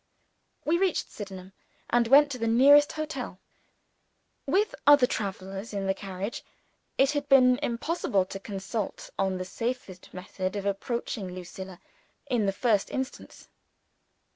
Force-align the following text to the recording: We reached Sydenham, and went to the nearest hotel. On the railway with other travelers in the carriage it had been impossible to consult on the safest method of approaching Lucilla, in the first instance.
We 0.65 0.79
reached 0.79 1.11
Sydenham, 1.11 1.53
and 1.91 2.07
went 2.07 2.31
to 2.31 2.39
the 2.39 2.47
nearest 2.47 2.93
hotel. 2.93 3.37
On 3.37 3.37
the 3.37 3.41
railway 4.53 4.59
with 4.61 4.75
other 4.87 5.05
travelers 5.05 5.75
in 5.75 5.85
the 5.85 5.93
carriage 5.93 6.43
it 6.97 7.11
had 7.11 7.29
been 7.29 7.59
impossible 7.61 8.25
to 8.25 8.39
consult 8.39 9.11
on 9.19 9.37
the 9.37 9.45
safest 9.45 10.11
method 10.11 10.55
of 10.55 10.65
approaching 10.65 11.27
Lucilla, 11.35 11.79
in 12.25 12.47
the 12.47 12.51
first 12.51 12.89
instance. 12.89 13.47